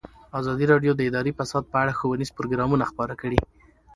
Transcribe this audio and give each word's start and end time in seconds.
ازادي 0.39 0.65
راډیو 0.71 0.91
د 0.95 1.01
اداري 1.09 1.31
فساد 1.39 1.63
په 1.71 1.77
اړه 1.81 1.97
ښوونیز 1.99 2.29
پروګرامونه 2.37 2.83
خپاره 2.91 3.13
کړي. 3.21 3.39